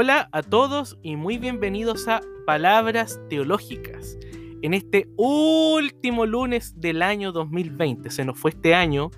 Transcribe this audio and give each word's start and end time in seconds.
Hola 0.00 0.28
a 0.30 0.44
todos 0.44 0.96
y 1.02 1.16
muy 1.16 1.38
bienvenidos 1.38 2.06
a 2.06 2.20
Palabras 2.46 3.20
Teológicas. 3.28 4.16
En 4.62 4.72
este 4.72 5.08
último 5.16 6.24
lunes 6.24 6.80
del 6.80 7.02
año 7.02 7.32
2020, 7.32 8.08
se 8.12 8.24
nos 8.24 8.38
fue 8.38 8.52
este 8.52 8.76
año, 8.76 9.10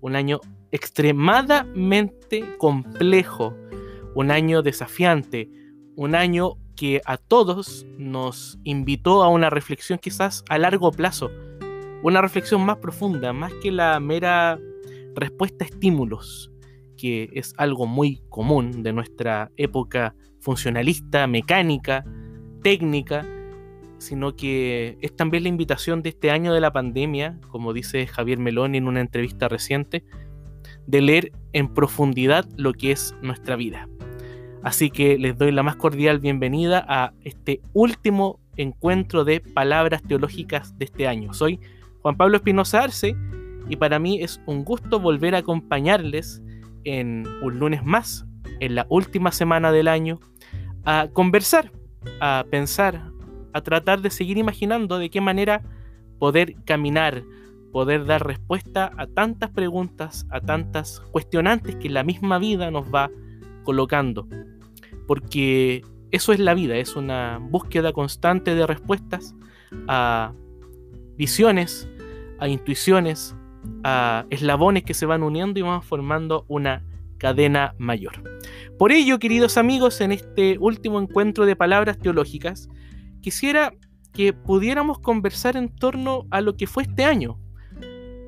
un 0.00 0.14
año 0.14 0.38
extremadamente 0.70 2.56
complejo, 2.56 3.52
un 4.14 4.30
año 4.30 4.62
desafiante, 4.62 5.50
un 5.96 6.14
año 6.14 6.52
que 6.76 7.00
a 7.04 7.16
todos 7.16 7.84
nos 7.98 8.60
invitó 8.62 9.24
a 9.24 9.30
una 9.30 9.50
reflexión 9.50 9.98
quizás 9.98 10.44
a 10.48 10.56
largo 10.56 10.92
plazo, 10.92 11.32
una 12.04 12.22
reflexión 12.22 12.64
más 12.64 12.76
profunda, 12.76 13.32
más 13.32 13.52
que 13.54 13.72
la 13.72 13.98
mera 13.98 14.56
respuesta 15.16 15.64
a 15.64 15.68
estímulos, 15.68 16.52
que 16.98 17.30
es 17.32 17.54
algo 17.56 17.86
muy 17.86 18.20
común 18.28 18.82
de 18.82 18.92
nuestra 18.92 19.50
época 19.56 20.14
funcionalista, 20.40 21.26
mecánica, 21.26 22.04
técnica, 22.62 23.26
sino 23.96 24.36
que 24.36 24.98
es 25.00 25.16
también 25.16 25.44
la 25.44 25.48
invitación 25.48 26.02
de 26.02 26.10
este 26.10 26.30
año 26.30 26.52
de 26.52 26.60
la 26.60 26.72
pandemia, 26.72 27.38
como 27.50 27.72
dice 27.72 28.06
Javier 28.06 28.38
Meloni 28.38 28.76
en 28.76 28.88
una 28.88 29.00
entrevista 29.00 29.48
reciente, 29.48 30.04
de 30.86 31.00
leer 31.00 31.32
en 31.52 31.72
profundidad 31.72 32.46
lo 32.56 32.72
que 32.74 32.92
es 32.92 33.14
nuestra 33.22 33.56
vida. 33.56 33.88
Así 34.62 34.90
que 34.90 35.18
les 35.18 35.38
doy 35.38 35.52
la 35.52 35.62
más 35.62 35.76
cordial 35.76 36.18
bienvenida 36.18 36.84
a 36.88 37.12
este 37.24 37.60
último 37.72 38.40
encuentro 38.56 39.24
de 39.24 39.40
palabras 39.40 40.02
teológicas 40.02 40.76
de 40.78 40.84
este 40.84 41.06
año. 41.06 41.32
Soy 41.32 41.60
Juan 42.02 42.16
Pablo 42.16 42.36
Espinosa 42.36 42.82
Arce 42.82 43.16
y 43.68 43.76
para 43.76 43.98
mí 43.98 44.20
es 44.22 44.40
un 44.46 44.64
gusto 44.64 44.98
volver 45.00 45.34
a 45.34 45.38
acompañarles 45.38 46.42
en 46.88 47.26
un 47.42 47.58
lunes 47.58 47.84
más, 47.84 48.26
en 48.60 48.74
la 48.74 48.86
última 48.88 49.32
semana 49.32 49.72
del 49.72 49.88
año, 49.88 50.20
a 50.84 51.08
conversar, 51.12 51.70
a 52.20 52.44
pensar, 52.50 53.10
a 53.52 53.60
tratar 53.60 54.00
de 54.00 54.10
seguir 54.10 54.38
imaginando 54.38 54.98
de 54.98 55.10
qué 55.10 55.20
manera 55.20 55.62
poder 56.18 56.56
caminar, 56.64 57.22
poder 57.72 58.06
dar 58.06 58.26
respuesta 58.26 58.90
a 58.96 59.06
tantas 59.06 59.50
preguntas, 59.50 60.26
a 60.30 60.40
tantas 60.40 61.00
cuestionantes 61.12 61.76
que 61.76 61.90
la 61.90 62.04
misma 62.04 62.38
vida 62.38 62.70
nos 62.70 62.92
va 62.92 63.10
colocando. 63.64 64.26
Porque 65.06 65.82
eso 66.10 66.32
es 66.32 66.38
la 66.38 66.54
vida, 66.54 66.76
es 66.76 66.96
una 66.96 67.38
búsqueda 67.38 67.92
constante 67.92 68.54
de 68.54 68.66
respuestas 68.66 69.34
a 69.86 70.32
visiones, 71.16 71.88
a 72.38 72.48
intuiciones, 72.48 73.36
a 73.84 74.26
eslabones 74.30 74.84
que 74.84 74.94
se 74.94 75.06
van 75.06 75.22
uniendo 75.22 75.58
y 75.58 75.62
van 75.62 75.82
formando 75.82 76.44
una 76.48 76.84
cadena 77.18 77.74
mayor. 77.78 78.22
Por 78.78 78.92
ello, 78.92 79.18
queridos 79.18 79.56
amigos, 79.56 80.00
en 80.00 80.12
este 80.12 80.56
último 80.58 81.00
encuentro 81.00 81.46
de 81.46 81.56
palabras 81.56 81.98
teológicas, 81.98 82.68
quisiera 83.20 83.72
que 84.12 84.32
pudiéramos 84.32 84.98
conversar 85.00 85.56
en 85.56 85.68
torno 85.68 86.26
a 86.30 86.40
lo 86.40 86.56
que 86.56 86.66
fue 86.66 86.84
este 86.84 87.04
año. 87.04 87.38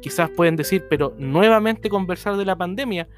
Quizás 0.03 0.31
pueden 0.31 0.57
decir, 0.57 0.87
pero 0.89 1.15
nuevamente 1.19 1.89
conversar 1.89 2.37
de 2.37 2.45
la 2.45 2.57
pandemia. 2.57 3.09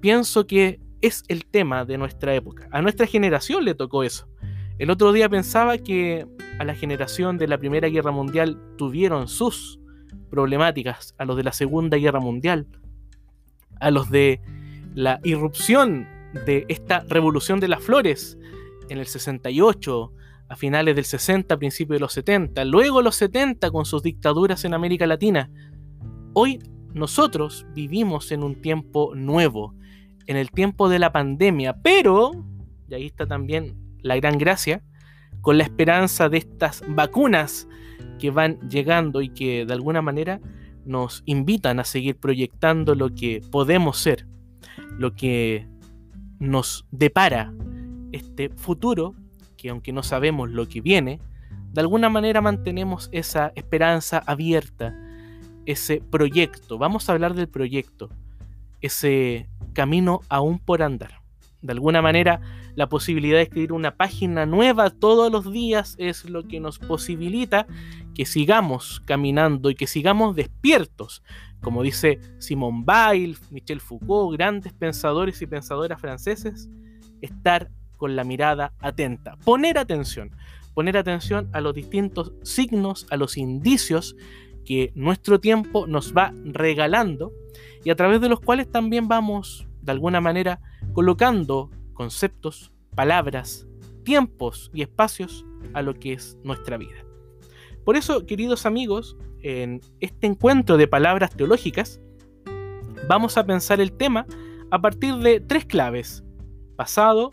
Pienso 0.00 0.46
que 0.46 0.80
es 1.00 1.24
el 1.28 1.46
tema 1.46 1.84
de 1.84 1.98
nuestra 1.98 2.34
época. 2.34 2.68
A 2.72 2.82
nuestra 2.82 3.06
generación 3.06 3.64
le 3.64 3.74
tocó 3.74 4.02
eso. 4.02 4.28
El 4.78 4.90
otro 4.90 5.12
día 5.12 5.28
pensaba 5.28 5.78
que 5.78 6.26
a 6.58 6.64
la 6.64 6.74
generación 6.74 7.38
de 7.38 7.48
la 7.48 7.58
Primera 7.58 7.88
Guerra 7.88 8.10
Mundial 8.10 8.58
tuvieron 8.76 9.28
sus 9.28 9.78
problemáticas, 10.36 11.14
a 11.16 11.24
los 11.24 11.34
de 11.38 11.44
la 11.44 11.52
Segunda 11.52 11.96
Guerra 11.96 12.20
Mundial, 12.20 12.66
a 13.80 13.90
los 13.90 14.10
de 14.10 14.42
la 14.94 15.18
irrupción 15.24 16.06
de 16.44 16.66
esta 16.68 17.00
revolución 17.08 17.58
de 17.58 17.68
las 17.68 17.82
flores 17.82 18.36
en 18.90 18.98
el 18.98 19.06
68, 19.06 20.12
a 20.50 20.56
finales 20.56 20.94
del 20.94 21.06
60, 21.06 21.56
principios 21.56 21.96
de 21.96 22.00
los 22.00 22.12
70, 22.12 22.66
luego 22.66 23.00
los 23.00 23.16
70 23.16 23.70
con 23.70 23.86
sus 23.86 24.02
dictaduras 24.02 24.66
en 24.66 24.74
América 24.74 25.06
Latina. 25.06 25.50
Hoy 26.34 26.58
nosotros 26.92 27.66
vivimos 27.74 28.30
en 28.30 28.42
un 28.42 28.60
tiempo 28.60 29.14
nuevo, 29.14 29.74
en 30.26 30.36
el 30.36 30.50
tiempo 30.50 30.90
de 30.90 30.98
la 30.98 31.12
pandemia, 31.12 31.78
pero, 31.82 32.32
y 32.90 32.94
ahí 32.94 33.06
está 33.06 33.26
también 33.26 33.74
la 34.02 34.16
gran 34.16 34.36
gracia, 34.36 34.82
con 35.40 35.56
la 35.56 35.64
esperanza 35.64 36.28
de 36.28 36.36
estas 36.36 36.84
vacunas 36.86 37.68
que 38.18 38.30
van 38.30 38.58
llegando 38.68 39.22
y 39.22 39.28
que 39.28 39.64
de 39.66 39.72
alguna 39.72 40.02
manera 40.02 40.40
nos 40.84 41.22
invitan 41.26 41.80
a 41.80 41.84
seguir 41.84 42.16
proyectando 42.16 42.94
lo 42.94 43.14
que 43.14 43.42
podemos 43.50 43.98
ser, 43.98 44.26
lo 44.98 45.14
que 45.14 45.66
nos 46.38 46.86
depara 46.90 47.52
este 48.12 48.50
futuro, 48.50 49.14
que 49.56 49.70
aunque 49.70 49.92
no 49.92 50.02
sabemos 50.02 50.50
lo 50.50 50.68
que 50.68 50.80
viene, 50.80 51.20
de 51.72 51.80
alguna 51.80 52.08
manera 52.08 52.40
mantenemos 52.40 53.08
esa 53.12 53.52
esperanza 53.54 54.22
abierta, 54.26 54.94
ese 55.66 56.00
proyecto, 56.00 56.78
vamos 56.78 57.08
a 57.08 57.12
hablar 57.12 57.34
del 57.34 57.48
proyecto, 57.48 58.08
ese 58.80 59.48
camino 59.72 60.20
aún 60.28 60.58
por 60.58 60.82
andar. 60.82 61.20
De 61.60 61.72
alguna 61.72 62.00
manera, 62.00 62.40
la 62.76 62.88
posibilidad 62.88 63.38
de 63.38 63.44
escribir 63.44 63.72
una 63.72 63.96
página 63.96 64.46
nueva 64.46 64.90
todos 64.90 65.32
los 65.32 65.50
días 65.50 65.96
es 65.98 66.28
lo 66.28 66.46
que 66.46 66.60
nos 66.60 66.78
posibilita 66.78 67.66
que 68.14 68.26
sigamos 68.26 69.02
caminando 69.06 69.70
y 69.70 69.74
que 69.74 69.86
sigamos 69.86 70.36
despiertos. 70.36 71.22
Como 71.62 71.82
dice 71.82 72.20
Simone 72.38 72.84
Weil, 72.86 73.38
Michel 73.50 73.80
Foucault, 73.80 74.36
grandes 74.36 74.74
pensadores 74.74 75.40
y 75.40 75.46
pensadoras 75.46 76.00
franceses, 76.00 76.68
estar 77.22 77.70
con 77.96 78.14
la 78.14 78.24
mirada 78.24 78.74
atenta, 78.80 79.36
poner 79.38 79.78
atención, 79.78 80.30
poner 80.74 80.98
atención 80.98 81.48
a 81.52 81.62
los 81.62 81.74
distintos 81.74 82.34
signos, 82.42 83.06
a 83.10 83.16
los 83.16 83.38
indicios 83.38 84.16
que 84.66 84.92
nuestro 84.94 85.40
tiempo 85.40 85.86
nos 85.86 86.12
va 86.14 86.34
regalando 86.44 87.32
y 87.84 87.90
a 87.90 87.96
través 87.96 88.20
de 88.20 88.28
los 88.28 88.40
cuales 88.40 88.70
también 88.70 89.08
vamos, 89.08 89.66
de 89.80 89.92
alguna 89.92 90.20
manera, 90.20 90.60
colocando 90.92 91.70
conceptos, 91.96 92.70
palabras, 92.94 93.66
tiempos 94.04 94.70
y 94.72 94.82
espacios 94.82 95.44
a 95.74 95.82
lo 95.82 95.94
que 95.94 96.12
es 96.12 96.38
nuestra 96.44 96.76
vida. 96.76 97.04
Por 97.84 97.96
eso, 97.96 98.26
queridos 98.26 98.66
amigos, 98.66 99.16
en 99.42 99.80
este 100.00 100.26
encuentro 100.26 100.76
de 100.76 100.86
palabras 100.86 101.30
teológicas, 101.30 102.00
vamos 103.08 103.36
a 103.36 103.46
pensar 103.46 103.80
el 103.80 103.92
tema 103.92 104.26
a 104.70 104.80
partir 104.80 105.14
de 105.16 105.40
tres 105.40 105.64
claves, 105.64 106.24
pasado, 106.76 107.30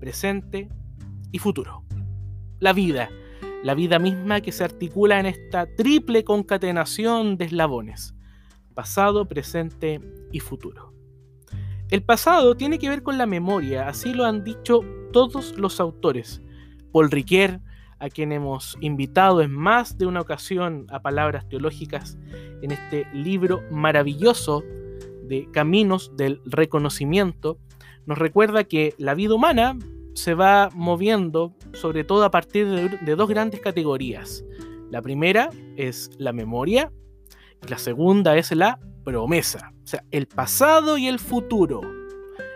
presente 0.00 0.68
y 1.32 1.38
futuro. 1.38 1.84
La 2.58 2.72
vida, 2.72 3.10
la 3.62 3.74
vida 3.74 3.98
misma 3.98 4.40
que 4.40 4.52
se 4.52 4.64
articula 4.64 5.20
en 5.20 5.26
esta 5.26 5.66
triple 5.76 6.24
concatenación 6.24 7.36
de 7.36 7.46
eslabones, 7.46 8.14
pasado, 8.74 9.28
presente 9.28 10.00
y 10.32 10.40
futuro. 10.40 10.95
El 11.88 12.02
pasado 12.02 12.56
tiene 12.56 12.80
que 12.80 12.88
ver 12.88 13.04
con 13.04 13.16
la 13.16 13.26
memoria, 13.26 13.86
así 13.86 14.12
lo 14.12 14.24
han 14.24 14.42
dicho 14.42 14.80
todos 15.12 15.56
los 15.56 15.78
autores. 15.78 16.42
Paul 16.90 17.12
Riquet, 17.12 17.60
a 18.00 18.08
quien 18.08 18.32
hemos 18.32 18.76
invitado 18.80 19.40
en 19.40 19.52
más 19.52 19.96
de 19.96 20.06
una 20.06 20.20
ocasión 20.20 20.86
a 20.90 21.00
palabras 21.00 21.48
teológicas 21.48 22.18
en 22.60 22.72
este 22.72 23.06
libro 23.12 23.62
maravilloso 23.70 24.64
de 25.28 25.48
Caminos 25.52 26.10
del 26.16 26.40
Reconocimiento, 26.44 27.58
nos 28.04 28.18
recuerda 28.18 28.64
que 28.64 28.94
la 28.98 29.14
vida 29.14 29.34
humana 29.34 29.78
se 30.14 30.34
va 30.34 30.70
moviendo 30.74 31.54
sobre 31.72 32.02
todo 32.02 32.24
a 32.24 32.32
partir 32.32 32.66
de, 32.68 32.88
de 32.88 33.14
dos 33.14 33.28
grandes 33.28 33.60
categorías. 33.60 34.44
La 34.90 35.02
primera 35.02 35.50
es 35.76 36.10
la 36.18 36.32
memoria 36.32 36.90
y 37.64 37.70
la 37.70 37.78
segunda 37.78 38.36
es 38.36 38.50
la 38.50 38.80
promesa. 39.06 39.72
O 39.84 39.86
sea, 39.86 40.04
el 40.10 40.26
pasado 40.26 40.98
y 40.98 41.06
el 41.06 41.20
futuro. 41.20 41.80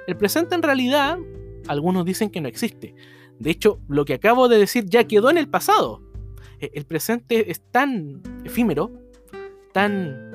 El 0.08 0.16
presente 0.16 0.56
en 0.56 0.62
realidad, 0.62 1.16
algunos 1.68 2.04
dicen 2.04 2.28
que 2.28 2.40
no 2.40 2.48
existe. 2.48 2.96
De 3.38 3.50
hecho, 3.50 3.78
lo 3.86 4.04
que 4.04 4.14
acabo 4.14 4.48
de 4.48 4.58
decir 4.58 4.84
ya 4.86 5.04
quedó 5.04 5.30
en 5.30 5.38
el 5.38 5.48
pasado. 5.48 6.02
E, 6.58 6.72
el 6.74 6.84
presente 6.86 7.52
es 7.52 7.62
tan 7.70 8.20
efímero, 8.44 8.90
tan 9.72 10.32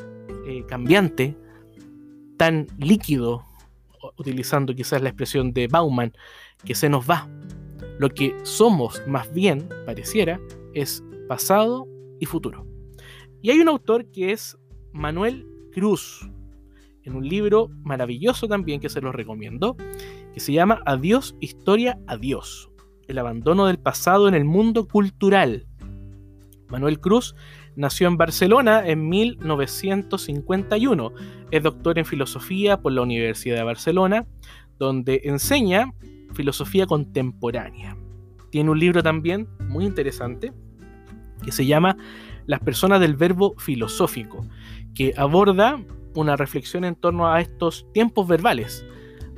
eh, 0.47 0.63
cambiante, 0.65 1.37
tan 2.37 2.67
líquido, 2.79 3.45
utilizando 4.17 4.73
quizás 4.73 5.01
la 5.01 5.09
expresión 5.09 5.51
de 5.51 5.67
Bauman, 5.67 6.13
que 6.63 6.75
se 6.75 6.87
nos 6.87 7.09
va. 7.09 7.27
Lo 7.99 8.07
que 8.09 8.37
somos, 8.43 9.01
más 9.05 9.33
bien, 9.33 9.67
pareciera, 9.85 10.39
es 10.73 11.03
pasado 11.27 11.89
y 12.21 12.25
futuro. 12.25 12.65
Y 13.41 13.51
hay 13.51 13.59
un 13.59 13.67
autor 13.67 14.05
que 14.11 14.31
es 14.31 14.57
Manuel 14.93 15.45
Cruz, 15.75 16.27
en 17.03 17.17
un 17.17 17.27
libro 17.27 17.69
maravilloso 17.83 18.47
también 18.47 18.79
que 18.79 18.87
se 18.87 19.01
los 19.01 19.13
recomiendo, 19.13 19.75
que 20.33 20.39
se 20.39 20.53
llama 20.53 20.81
Adiós, 20.85 21.35
Historia, 21.41 21.99
Adiós. 22.07 22.69
El 23.09 23.17
abandono 23.17 23.65
del 23.65 23.77
pasado 23.77 24.29
en 24.29 24.35
el 24.35 24.45
mundo 24.45 24.87
cultural. 24.87 25.67
Manuel 26.69 27.01
Cruz 27.01 27.35
nació 27.75 28.07
en 28.07 28.15
Barcelona 28.15 28.87
en 28.87 29.09
1951. 29.09 31.11
Es 31.51 31.61
doctor 31.61 31.99
en 31.99 32.05
filosofía 32.05 32.79
por 32.79 32.93
la 32.93 33.01
Universidad 33.01 33.57
de 33.57 33.63
Barcelona, 33.63 34.25
donde 34.79 35.23
enseña 35.25 35.91
filosofía 36.33 36.85
contemporánea. 36.85 37.97
Tiene 38.49 38.71
un 38.71 38.79
libro 38.79 39.03
también 39.03 39.49
muy 39.67 39.83
interesante 39.83 40.53
que 41.43 41.51
se 41.51 41.65
llama 41.65 41.97
Las 42.45 42.59
personas 42.59 42.99
del 42.99 43.15
verbo 43.15 43.55
filosófico, 43.57 44.45
que 44.93 45.13
aborda 45.17 45.79
una 46.15 46.35
reflexión 46.35 46.85
en 46.85 46.95
torno 46.95 47.27
a 47.27 47.41
estos 47.41 47.85
tiempos 47.93 48.27
verbales, 48.27 48.85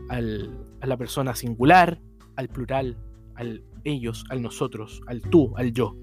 a 0.10 0.88
la 0.88 0.98
persona 0.98 1.36
singular, 1.36 2.00
al 2.36 2.50
plural, 2.50 2.98
al 3.36 3.64
ellos, 3.84 4.26
al 4.30 4.42
nosotros, 4.42 5.02
al 5.08 5.22
tú, 5.22 5.54
al 5.58 5.74
yo. 5.74 5.96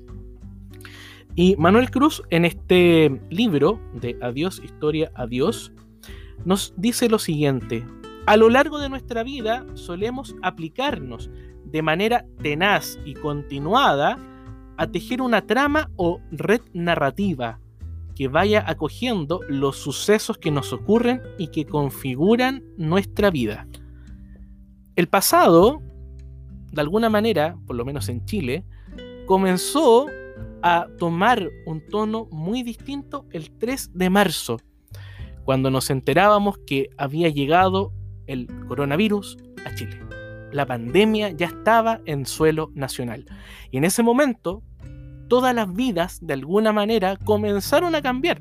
Y 1.36 1.56
Manuel 1.56 1.90
Cruz 1.90 2.22
en 2.30 2.44
este 2.44 3.20
libro 3.30 3.80
de 3.92 4.16
Adiós, 4.20 4.60
Historia, 4.64 5.10
Adiós, 5.14 5.72
nos 6.44 6.74
dice 6.76 7.08
lo 7.08 7.18
siguiente. 7.18 7.84
A 8.26 8.36
lo 8.36 8.48
largo 8.48 8.78
de 8.78 8.88
nuestra 8.88 9.22
vida 9.22 9.66
solemos 9.74 10.34
aplicarnos 10.42 11.30
de 11.64 11.82
manera 11.82 12.24
tenaz 12.40 12.98
y 13.04 13.14
continuada 13.14 14.18
a 14.76 14.86
tejer 14.86 15.22
una 15.22 15.46
trama 15.46 15.90
o 15.96 16.20
red 16.30 16.60
narrativa 16.72 17.60
que 18.14 18.28
vaya 18.28 18.64
acogiendo 18.66 19.40
los 19.48 19.76
sucesos 19.76 20.38
que 20.38 20.50
nos 20.50 20.72
ocurren 20.72 21.20
y 21.38 21.48
que 21.48 21.66
configuran 21.66 22.62
nuestra 22.76 23.30
vida. 23.30 23.66
El 24.96 25.08
pasado, 25.08 25.82
de 26.70 26.80
alguna 26.80 27.10
manera, 27.10 27.56
por 27.66 27.76
lo 27.76 27.84
menos 27.84 28.08
en 28.08 28.24
Chile, 28.24 28.64
comenzó 29.26 30.06
a 30.62 30.86
tomar 30.98 31.50
un 31.66 31.84
tono 31.88 32.28
muy 32.30 32.62
distinto 32.62 33.26
el 33.32 33.50
3 33.50 33.90
de 33.94 34.10
marzo, 34.10 34.60
cuando 35.44 35.70
nos 35.70 35.90
enterábamos 35.90 36.58
que 36.66 36.88
había 36.96 37.28
llegado 37.28 37.92
el 38.26 38.46
coronavirus 38.68 39.36
a 39.66 39.74
Chile. 39.74 40.00
La 40.54 40.66
pandemia 40.66 41.30
ya 41.30 41.46
estaba 41.46 42.00
en 42.04 42.26
suelo 42.26 42.70
nacional. 42.74 43.26
Y 43.72 43.78
en 43.78 43.82
ese 43.82 44.04
momento, 44.04 44.62
todas 45.26 45.52
las 45.52 45.74
vidas, 45.74 46.24
de 46.24 46.34
alguna 46.34 46.72
manera, 46.72 47.16
comenzaron 47.16 47.96
a 47.96 48.00
cambiar. 48.00 48.40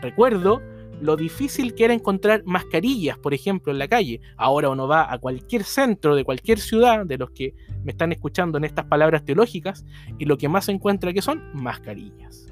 Recuerdo 0.00 0.62
lo 1.00 1.16
difícil 1.16 1.74
que 1.74 1.86
era 1.86 1.94
encontrar 1.94 2.44
mascarillas, 2.44 3.18
por 3.18 3.34
ejemplo, 3.34 3.72
en 3.72 3.80
la 3.80 3.88
calle. 3.88 4.20
Ahora 4.36 4.68
uno 4.68 4.86
va 4.86 5.12
a 5.12 5.18
cualquier 5.18 5.64
centro 5.64 6.14
de 6.14 6.22
cualquier 6.22 6.60
ciudad, 6.60 7.04
de 7.04 7.18
los 7.18 7.32
que 7.32 7.56
me 7.82 7.90
están 7.90 8.12
escuchando 8.12 8.56
en 8.58 8.62
estas 8.62 8.84
palabras 8.84 9.24
teológicas, 9.24 9.84
y 10.20 10.26
lo 10.26 10.38
que 10.38 10.48
más 10.48 10.66
se 10.66 10.72
encuentra 10.72 11.12
que 11.12 11.22
son 11.22 11.42
mascarillas, 11.54 12.46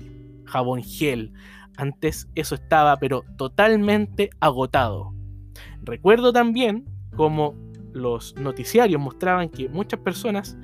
jabón 0.47 0.83
gel. 0.83 1.33
Antes 1.77 2.29
eso 2.35 2.57
estaba 2.57 2.97
pero 2.97 3.23
totalmente 3.37 4.31
agotado. 4.41 5.15
Recuerdo 5.81 6.33
también 6.33 6.87
como 7.15 7.55
los 7.93 8.35
noticiarios 8.37 9.01
mostraban 9.01 9.49
que 9.49 9.69
muchas 9.69 10.01
personas 10.01 10.57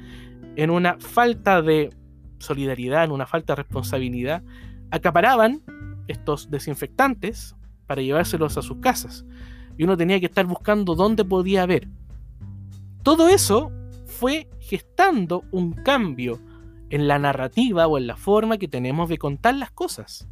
en 0.56 0.70
una 0.70 0.98
falta 0.98 1.62
de 1.62 1.90
solidaridad, 2.38 3.04
en 3.04 3.12
una 3.12 3.26
falta 3.26 3.52
de 3.52 3.62
responsabilidad, 3.62 4.42
acaparaban 4.90 5.62
estos 6.08 6.50
desinfectantes 6.50 7.56
para 7.86 8.02
llevárselos 8.02 8.56
a 8.56 8.62
sus 8.62 8.78
casas. 8.78 9.24
Y 9.76 9.84
uno 9.84 9.96
tenía 9.96 10.20
que 10.20 10.26
estar 10.26 10.46
buscando 10.46 10.94
dónde 10.94 11.24
podía 11.24 11.66
ver. 11.66 11.88
Todo 13.02 13.28
eso 13.28 13.70
fue 14.06 14.48
gestando 14.60 15.44
un 15.52 15.72
cambio 15.72 16.40
en 16.90 17.08
la 17.08 17.18
narrativa 17.18 17.86
o 17.86 17.98
en 17.98 18.06
la 18.06 18.16
forma 18.16 18.58
que 18.58 18.68
tenemos 18.68 19.08
de 19.08 19.18
contar 19.18 19.54
las 19.54 19.70
cosas. 19.70 20.28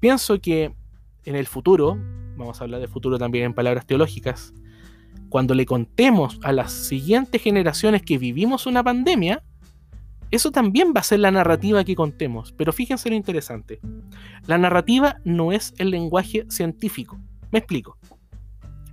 Pienso 0.00 0.40
que 0.40 0.74
en 1.24 1.36
el 1.36 1.46
futuro, 1.46 1.98
vamos 2.36 2.60
a 2.60 2.64
hablar 2.64 2.80
de 2.80 2.88
futuro 2.88 3.18
también 3.18 3.46
en 3.46 3.54
palabras 3.54 3.86
teológicas, 3.86 4.54
cuando 5.28 5.54
le 5.54 5.66
contemos 5.66 6.38
a 6.42 6.52
las 6.52 6.72
siguientes 6.72 7.42
generaciones 7.42 8.02
que 8.02 8.18
vivimos 8.18 8.66
una 8.66 8.82
pandemia, 8.82 9.42
eso 10.30 10.50
también 10.50 10.92
va 10.94 11.00
a 11.00 11.04
ser 11.04 11.20
la 11.20 11.30
narrativa 11.30 11.84
que 11.84 11.94
contemos, 11.94 12.52
pero 12.52 12.72
fíjense 12.72 13.08
lo 13.08 13.14
interesante. 13.14 13.80
La 14.46 14.58
narrativa 14.58 15.20
no 15.24 15.52
es 15.52 15.72
el 15.78 15.90
lenguaje 15.90 16.44
científico. 16.50 17.18
Me 17.50 17.60
explico. 17.60 17.96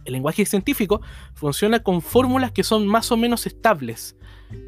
El 0.06 0.14
lenguaje 0.14 0.46
científico 0.46 1.02
funciona 1.34 1.80
con 1.80 2.02
fórmulas 2.02 2.52
que 2.52 2.64
son 2.64 2.88
más 2.88 3.12
o 3.12 3.18
menos 3.18 3.48
estables, 3.48 4.16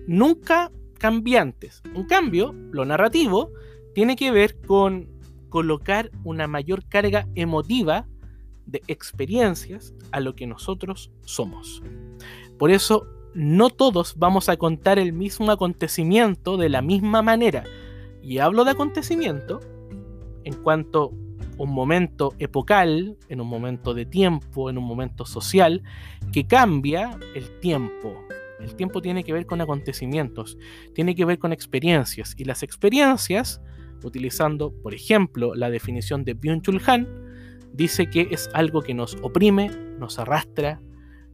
nunca 0.07 0.71
cambiantes. 0.97 1.83
En 1.93 2.05
cambio, 2.05 2.53
lo 2.71 2.85
narrativo 2.85 3.51
tiene 3.93 4.15
que 4.15 4.31
ver 4.31 4.59
con 4.61 5.09
colocar 5.49 6.11
una 6.23 6.47
mayor 6.47 6.85
carga 6.87 7.27
emotiva 7.35 8.07
de 8.67 8.83
experiencias 8.87 9.93
a 10.11 10.19
lo 10.19 10.35
que 10.35 10.45
nosotros 10.45 11.11
somos. 11.23 11.81
Por 12.59 12.71
eso 12.71 13.07
no 13.33 13.69
todos 13.69 14.15
vamos 14.17 14.49
a 14.49 14.57
contar 14.57 14.99
el 14.99 15.13
mismo 15.13 15.51
acontecimiento 15.51 16.57
de 16.57 16.69
la 16.69 16.81
misma 16.81 17.21
manera. 17.21 17.63
Y 18.21 18.39
hablo 18.39 18.65
de 18.65 18.71
acontecimiento 18.71 19.59
en 20.43 20.53
cuanto 20.55 21.13
un 21.57 21.71
momento 21.71 22.33
epocal, 22.39 23.17
en 23.29 23.41
un 23.41 23.47
momento 23.47 23.93
de 23.93 24.05
tiempo, 24.05 24.69
en 24.69 24.77
un 24.77 24.83
momento 24.83 25.25
social, 25.25 25.83
que 26.31 26.45
cambia 26.45 27.17
el 27.35 27.59
tiempo. 27.59 28.15
El 28.59 28.75
tiempo 28.75 29.01
tiene 29.01 29.23
que 29.23 29.33
ver 29.33 29.45
con 29.45 29.61
acontecimientos, 29.61 30.57
tiene 30.93 31.15
que 31.15 31.25
ver 31.25 31.39
con 31.39 31.53
experiencias. 31.53 32.33
Y 32.37 32.45
las 32.45 32.63
experiencias, 32.63 33.61
utilizando, 34.03 34.73
por 34.81 34.93
ejemplo, 34.93 35.53
la 35.55 35.69
definición 35.69 36.23
de 36.23 36.35
Byung-Chul 36.35 36.81
Han, 36.87 37.26
dice 37.77 38.09
que 38.09 38.27
es 38.31 38.50
algo 38.53 38.81
que 38.81 38.94
nos 38.94 39.15
oprime, 39.21 39.69
nos 40.00 40.19
arrastra, 40.19 40.81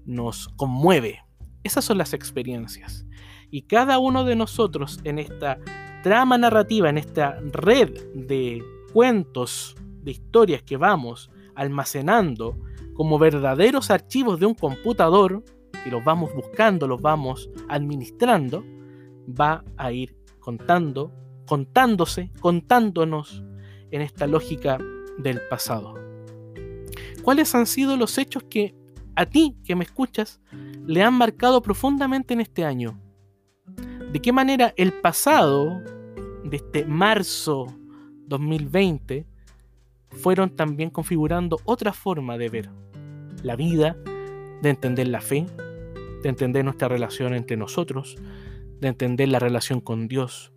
nos 0.05 0.49
conmueve. 0.49 1.23
Esas 1.63 1.85
son 1.85 1.97
las 1.97 2.13
experiencias. 2.13 3.05
Y 3.49 3.63
cada 3.63 3.97
uno 3.97 4.25
de 4.25 4.35
nosotros 4.35 4.99
en 5.05 5.19
esta 5.19 5.57
trama 6.03 6.37
narrativa, 6.37 6.89
en 6.89 6.97
esta 6.97 7.39
red 7.53 7.89
de 8.13 8.61
cuentos, 8.91 9.75
de 10.01 10.11
historias 10.11 10.61
que 10.61 10.75
vamos 10.75 11.31
almacenando 11.55 12.59
como 12.93 13.17
verdaderos 13.17 13.89
archivos 13.89 14.39
de 14.39 14.45
un 14.45 14.53
computador, 14.53 15.43
y 15.85 15.89
los 15.89 16.03
vamos 16.03 16.33
buscando, 16.35 16.87
los 16.87 17.01
vamos 17.01 17.49
administrando, 17.69 18.63
va 19.27 19.63
a 19.77 19.91
ir 19.91 20.17
contando, 20.39 21.11
contándose, 21.45 22.31
contándonos 22.39 23.43
en 23.91 24.01
esta 24.01 24.27
lógica 24.27 24.77
del 25.17 25.41
pasado. 25.49 26.02
¿Cuáles 27.23 27.55
han 27.55 27.65
sido 27.65 27.95
los 27.95 28.17
hechos 28.17 28.43
que 28.43 28.75
a 29.15 29.25
ti 29.25 29.55
que 29.63 29.75
me 29.75 29.85
escuchas 29.85 30.41
le 30.85 31.01
han 31.03 31.13
marcado 31.13 31.61
profundamente 31.61 32.33
en 32.33 32.41
este 32.41 32.65
año? 32.65 32.99
¿De 34.11 34.21
qué 34.21 34.33
manera 34.33 34.73
el 34.75 34.91
pasado 34.91 35.81
de 36.43 36.57
este 36.57 36.85
marzo 36.85 37.67
2020 38.27 39.25
fueron 40.09 40.49
también 40.49 40.89
configurando 40.89 41.59
otra 41.63 41.93
forma 41.93 42.37
de 42.37 42.49
ver 42.49 42.69
la 43.41 43.55
vida, 43.55 43.95
de 44.61 44.69
entender 44.69 45.07
la 45.07 45.21
fe, 45.21 45.45
de 46.23 46.29
entender 46.29 46.65
nuestra 46.65 46.89
relación 46.89 47.33
entre 47.33 47.55
nosotros, 47.55 48.17
de 48.81 48.89
entender 48.89 49.29
la 49.29 49.39
relación 49.39 49.79
con 49.79 50.09
Dios? 50.09 50.51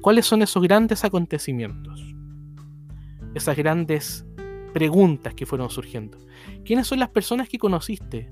¿Cuáles 0.00 0.26
son 0.26 0.42
esos 0.42 0.62
grandes 0.62 1.04
acontecimientos? 1.04 2.14
Esas 3.34 3.56
grandes 3.56 4.23
preguntas 4.74 5.32
que 5.34 5.46
fueron 5.46 5.70
surgiendo. 5.70 6.18
¿Quiénes 6.64 6.88
son 6.88 6.98
las 6.98 7.08
personas 7.08 7.48
que 7.48 7.58
conociste? 7.58 8.30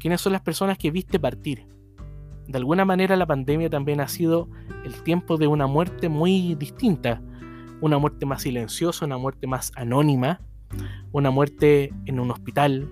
¿Quiénes 0.00 0.20
son 0.20 0.32
las 0.32 0.42
personas 0.42 0.78
que 0.78 0.90
viste 0.90 1.20
partir? 1.20 1.66
De 2.48 2.58
alguna 2.58 2.84
manera 2.84 3.14
la 3.14 3.26
pandemia 3.26 3.70
también 3.70 4.00
ha 4.00 4.08
sido 4.08 4.48
el 4.84 5.02
tiempo 5.02 5.36
de 5.36 5.46
una 5.46 5.66
muerte 5.66 6.08
muy 6.08 6.54
distinta, 6.56 7.22
una 7.80 7.98
muerte 7.98 8.26
más 8.26 8.42
silenciosa, 8.42 9.04
una 9.04 9.18
muerte 9.18 9.46
más 9.46 9.70
anónima, 9.76 10.40
una 11.12 11.30
muerte 11.30 11.92
en 12.06 12.20
un 12.20 12.30
hospital, 12.30 12.90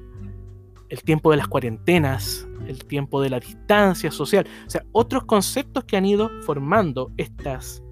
el 0.91 1.03
tiempo 1.03 1.31
de 1.31 1.39
las 1.39 1.49
cuarentenas, 1.49 2.47
el 2.67 2.85
tiempo 2.85 3.23
de 3.23 3.31
la 3.31 3.41
distancia 3.41 4.11
social, 4.11 4.47
o 4.67 4.71
sea, 4.71 4.85
otros 4.93 5.25
conceptos 5.25 5.85
que 5.85 5.97
han 5.97 6.05
ido 6.05 6.31
formando 6.43 7.11
estas 7.17 7.83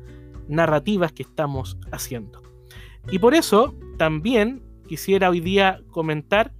narrativas 0.49 1.13
que 1.13 1.23
estamos 1.23 1.79
haciendo. 1.93 2.43
Y 3.11 3.19
por 3.19 3.35
eso 3.35 3.75
también 4.01 4.63
quisiera 4.89 5.29
hoy 5.29 5.41
día 5.41 5.83
comentar 5.91 6.55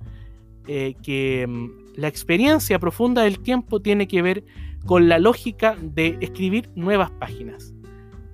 eh, 0.69 0.95
que 1.03 1.47
mm, 1.49 1.97
la 1.97 2.07
experiencia 2.07 2.79
profunda 2.79 3.23
del 3.23 3.41
tiempo 3.41 3.81
tiene 3.81 4.07
que 4.07 4.21
ver 4.21 4.45
con 4.85 5.09
la 5.09 5.19
lógica 5.19 5.75
de 5.81 6.19
escribir 6.21 6.69
nuevas 6.75 7.11
páginas. 7.13 7.73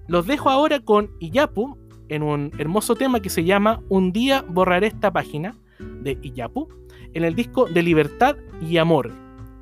Los 0.08 0.26
dejo 0.26 0.50
ahora 0.50 0.80
con 0.80 1.12
Iyapu 1.20 1.78
en 2.08 2.24
un 2.24 2.50
hermoso 2.58 2.96
tema 2.96 3.20
que 3.20 3.30
se 3.30 3.44
llama 3.44 3.80
Un 3.88 4.10
día 4.10 4.42
borraré 4.42 4.88
esta 4.88 5.12
página 5.12 5.54
de 6.02 6.18
Iyapu 6.20 6.68
en 7.14 7.22
el 7.22 7.36
disco 7.36 7.66
de 7.66 7.84
Libertad 7.84 8.34
y 8.60 8.78
Amor 8.78 9.12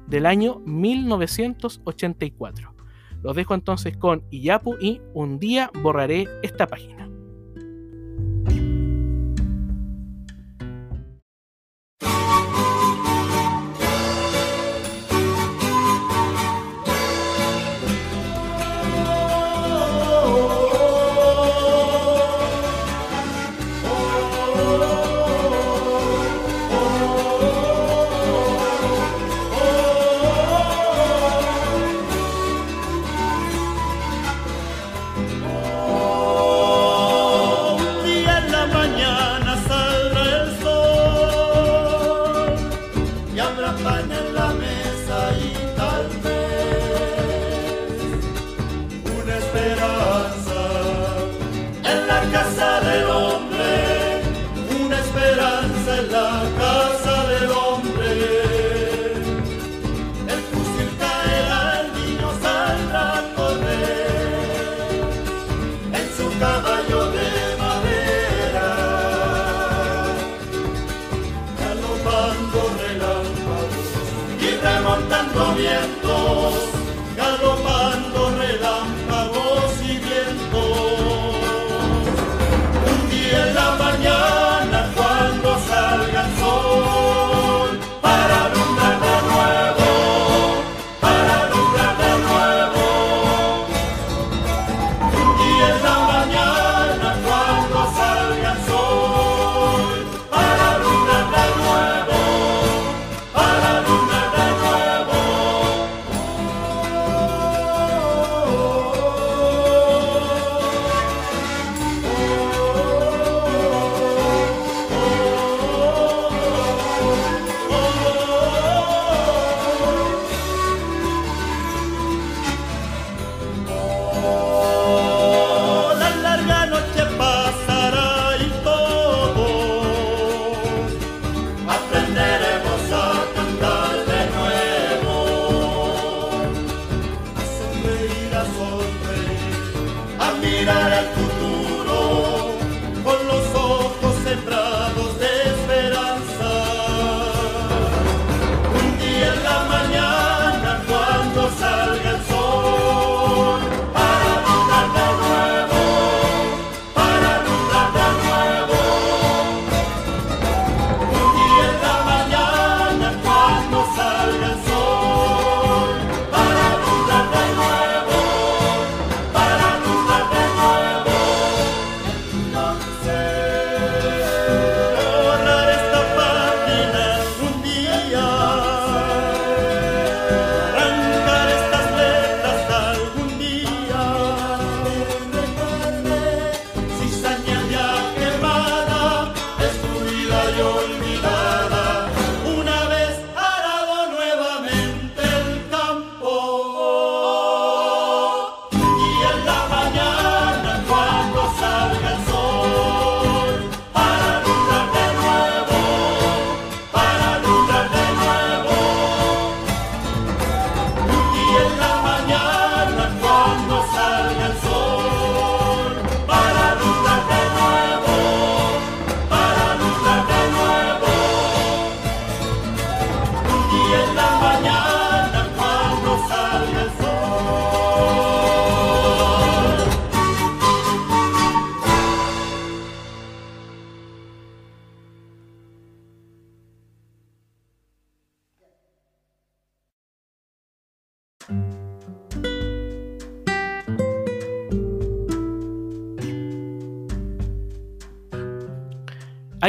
del 0.06 0.24
año 0.24 0.62
1984. 0.64 2.74
Los 3.22 3.36
dejo 3.36 3.52
entonces 3.52 3.94
con 3.94 4.22
Iyapu 4.30 4.76
y 4.80 5.02
Un 5.12 5.38
día 5.38 5.70
borraré 5.82 6.28
esta 6.42 6.66
página. 6.66 7.03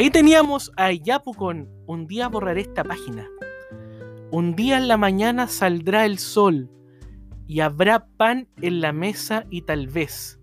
Ahí 0.06 0.10
teníamos 0.10 0.70
a 0.76 0.92
Yapu 0.92 1.34
con 1.34 1.68
Un 1.88 2.06
día 2.06 2.28
borraré 2.28 2.60
esta 2.60 2.84
página. 2.84 3.28
Un 4.30 4.54
día 4.54 4.78
en 4.78 4.86
la 4.86 4.96
mañana 4.96 5.48
saldrá 5.48 6.06
el 6.06 6.20
sol 6.20 6.70
y 7.48 7.58
habrá 7.58 8.06
pan 8.16 8.46
en 8.62 8.80
la 8.80 8.92
mesa 8.92 9.46
y 9.50 9.62
tal 9.62 9.88
vez 9.88 10.38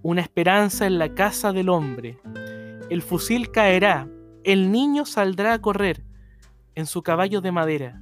una 0.00 0.22
esperanza 0.22 0.86
en 0.86 0.98
la 0.98 1.14
casa 1.14 1.52
del 1.52 1.68
hombre. 1.68 2.18
El 2.88 3.02
fusil 3.02 3.50
caerá, 3.50 4.08
el 4.44 4.72
niño 4.72 5.04
saldrá 5.04 5.52
a 5.52 5.60
correr 5.60 6.02
en 6.74 6.86
su 6.86 7.02
caballo 7.02 7.42
de 7.42 7.52
madera, 7.52 8.00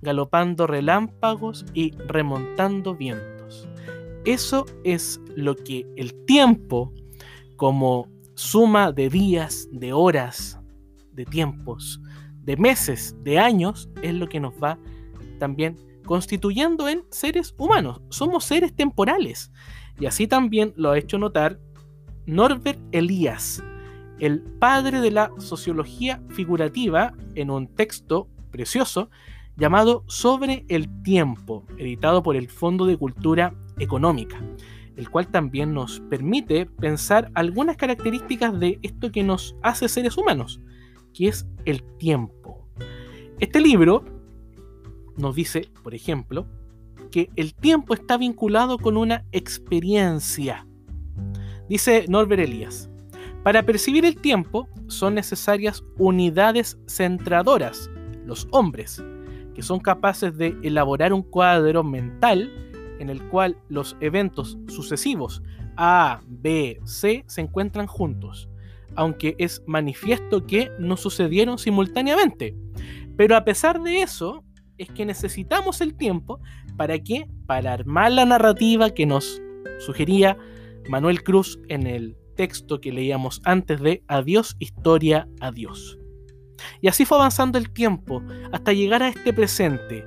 galopando 0.00 0.68
relámpagos 0.68 1.66
y 1.74 1.90
remontando 2.06 2.94
vientos. 2.94 3.68
Eso 4.24 4.64
es 4.84 5.20
lo 5.34 5.56
que 5.56 5.92
el 5.96 6.24
tiempo, 6.24 6.92
como 7.56 8.06
suma 8.40 8.90
de 8.90 9.10
días, 9.10 9.68
de 9.70 9.92
horas, 9.92 10.58
de 11.12 11.24
tiempos, 11.26 12.00
de 12.42 12.56
meses, 12.56 13.14
de 13.22 13.38
años, 13.38 13.90
es 14.02 14.14
lo 14.14 14.28
que 14.28 14.40
nos 14.40 14.54
va 14.54 14.78
también 15.38 15.76
constituyendo 16.06 16.88
en 16.88 17.04
seres 17.10 17.54
humanos. 17.58 18.00
Somos 18.08 18.44
seres 18.44 18.74
temporales. 18.74 19.52
Y 19.98 20.06
así 20.06 20.26
también 20.26 20.72
lo 20.76 20.90
ha 20.90 20.98
hecho 20.98 21.18
notar 21.18 21.60
Norbert 22.26 22.80
Elias, 22.92 23.62
el 24.18 24.40
padre 24.40 25.00
de 25.00 25.10
la 25.10 25.30
sociología 25.38 26.22
figurativa, 26.30 27.12
en 27.34 27.50
un 27.50 27.68
texto 27.68 28.28
precioso 28.50 29.10
llamado 29.56 30.04
Sobre 30.06 30.64
el 30.68 31.02
tiempo, 31.02 31.66
editado 31.76 32.22
por 32.22 32.36
el 32.36 32.48
Fondo 32.48 32.86
de 32.86 32.96
Cultura 32.96 33.54
Económica, 33.78 34.40
el 35.00 35.08
cual 35.08 35.28
también 35.28 35.72
nos 35.72 36.00
permite 36.10 36.66
pensar 36.66 37.30
algunas 37.32 37.78
características 37.78 38.60
de 38.60 38.78
esto 38.82 39.10
que 39.10 39.22
nos 39.22 39.56
hace 39.62 39.88
seres 39.88 40.18
humanos, 40.18 40.60
que 41.14 41.28
es 41.28 41.46
el 41.64 41.82
tiempo. 41.96 42.68
Este 43.38 43.62
libro 43.62 44.04
nos 45.16 45.34
dice, 45.34 45.70
por 45.82 45.94
ejemplo, 45.94 46.46
que 47.10 47.30
el 47.36 47.54
tiempo 47.54 47.94
está 47.94 48.18
vinculado 48.18 48.76
con 48.76 48.98
una 48.98 49.24
experiencia. 49.32 50.66
Dice 51.66 52.04
Norbert 52.06 52.42
Elias, 52.42 52.90
para 53.42 53.62
percibir 53.62 54.04
el 54.04 54.16
tiempo 54.16 54.68
son 54.86 55.14
necesarias 55.14 55.82
unidades 55.96 56.78
centradoras, 56.86 57.90
los 58.26 58.46
hombres, 58.50 59.02
que 59.54 59.62
son 59.62 59.80
capaces 59.80 60.36
de 60.36 60.58
elaborar 60.62 61.14
un 61.14 61.22
cuadro 61.22 61.82
mental 61.82 62.69
en 63.00 63.10
el 63.10 63.26
cual 63.28 63.56
los 63.68 63.96
eventos 64.00 64.58
sucesivos 64.68 65.42
A, 65.76 66.20
B, 66.28 66.78
C 66.84 67.24
se 67.26 67.40
encuentran 67.40 67.86
juntos, 67.86 68.48
aunque 68.94 69.34
es 69.38 69.62
manifiesto 69.66 70.46
que 70.46 70.70
no 70.78 70.96
sucedieron 70.96 71.58
simultáneamente. 71.58 72.54
Pero 73.16 73.36
a 73.36 73.44
pesar 73.44 73.80
de 73.82 74.02
eso, 74.02 74.44
es 74.78 74.90
que 74.90 75.04
necesitamos 75.04 75.80
el 75.80 75.94
tiempo 75.94 76.40
para 76.76 76.98
qué? 76.98 77.26
Para 77.46 77.72
armar 77.72 78.12
la 78.12 78.24
narrativa 78.24 78.90
que 78.90 79.06
nos 79.06 79.42
sugería 79.78 80.38
Manuel 80.88 81.22
Cruz 81.22 81.58
en 81.68 81.86
el 81.86 82.16
texto 82.36 82.80
que 82.80 82.92
leíamos 82.92 83.42
antes 83.44 83.80
de 83.80 84.02
Adiós, 84.08 84.56
historia, 84.58 85.28
adiós. 85.40 85.98
Y 86.80 86.88
así 86.88 87.04
fue 87.04 87.18
avanzando 87.18 87.58
el 87.58 87.70
tiempo 87.70 88.22
hasta 88.52 88.72
llegar 88.72 89.02
a 89.02 89.08
este 89.08 89.32
presente, 89.32 90.06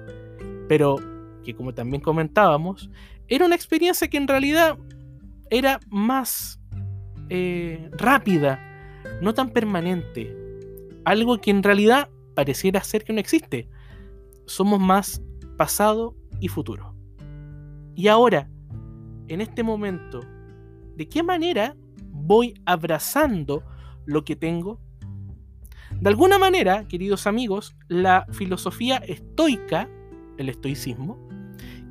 pero 0.67 0.95
que 1.43 1.55
como 1.55 1.73
también 1.73 2.01
comentábamos, 2.01 2.89
era 3.27 3.45
una 3.45 3.55
experiencia 3.55 4.07
que 4.07 4.17
en 4.17 4.27
realidad 4.27 4.77
era 5.50 5.79
más 5.89 6.59
eh, 7.29 7.89
rápida, 7.93 8.59
no 9.21 9.33
tan 9.33 9.50
permanente, 9.50 10.35
algo 11.05 11.39
que 11.39 11.51
en 11.51 11.63
realidad 11.63 12.09
pareciera 12.35 12.83
ser 12.83 13.03
que 13.03 13.13
no 13.13 13.19
existe. 13.19 13.69
Somos 14.45 14.79
más 14.79 15.21
pasado 15.57 16.15
y 16.39 16.47
futuro. 16.47 16.95
Y 17.95 18.07
ahora, 18.07 18.50
en 19.27 19.41
este 19.41 19.63
momento, 19.63 20.21
¿de 20.95 21.07
qué 21.07 21.23
manera 21.23 21.75
voy 22.12 22.53
abrazando 22.65 23.63
lo 24.05 24.23
que 24.25 24.35
tengo? 24.35 24.79
De 26.00 26.09
alguna 26.09 26.38
manera, 26.38 26.88
queridos 26.88 27.27
amigos, 27.27 27.75
la 27.88 28.25
filosofía 28.31 28.97
estoica, 28.97 29.88
el 30.38 30.50
estoicismo, 30.50 31.17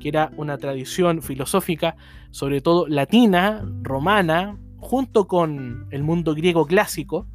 que 0.03 0.09
era 0.09 0.33
una 0.35 0.57
tradición 0.57 1.21
filosófica, 1.21 1.95
sobre 2.29 2.59
todo 2.59 2.87
latina, 2.89 3.65
romana, 3.83 4.57
junto 4.79 5.27
con 5.27 5.87
el 5.91 6.03
mundo 6.03 6.35
griego 6.35 6.65
clásico, 6.65 7.25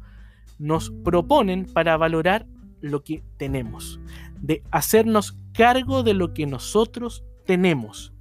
nos 0.59 0.91
proponen 1.03 1.65
para 1.65 1.97
valorar 1.97 2.45
lo 2.79 3.03
que 3.03 3.23
tenemos, 3.37 3.99
de 4.39 4.61
hacernos 4.69 5.35
cargo 5.51 6.03
de 6.03 6.13
lo 6.13 6.35
que 6.35 6.45
nosotros 6.45 7.23
tenemos. 7.43 8.13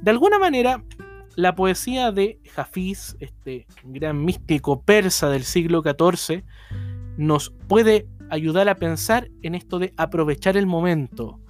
De 0.00 0.10
alguna 0.10 0.38
manera, 0.38 0.82
la 1.36 1.54
poesía 1.54 2.12
de 2.12 2.40
Hafiz, 2.56 3.14
este 3.20 3.66
gran 3.84 4.24
místico 4.24 4.80
persa 4.80 5.28
del 5.28 5.44
siglo 5.44 5.82
XIV, 5.82 6.44
nos 7.18 7.50
puede 7.68 8.08
ayudar 8.30 8.70
a 8.70 8.76
pensar 8.76 9.28
en 9.42 9.54
esto 9.54 9.78
de 9.78 9.92
aprovechar 9.98 10.56
el 10.56 10.64
momento, 10.66 11.40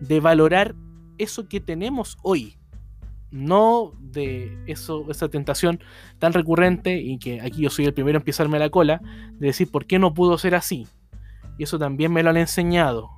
de 0.00 0.18
valorar 0.18 0.74
eso 1.18 1.48
que 1.48 1.60
tenemos 1.60 2.18
hoy, 2.22 2.56
no 3.30 3.92
de 4.00 4.58
eso, 4.66 5.04
esa 5.10 5.28
tentación 5.28 5.80
tan 6.18 6.32
recurrente 6.32 7.00
y 7.00 7.18
que 7.18 7.40
aquí 7.40 7.62
yo 7.62 7.70
soy 7.70 7.84
el 7.86 7.94
primero 7.94 8.18
en 8.18 8.24
pisarme 8.24 8.58
la 8.58 8.70
cola, 8.70 9.00
de 9.32 9.48
decir 9.48 9.70
por 9.70 9.86
qué 9.86 9.98
no 9.98 10.14
pudo 10.14 10.38
ser 10.38 10.54
así. 10.54 10.86
Y 11.58 11.64
eso 11.64 11.78
también 11.78 12.12
me 12.12 12.22
lo 12.22 12.30
han 12.30 12.36
enseñado 12.36 13.16